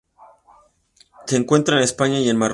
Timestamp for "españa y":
1.83-2.27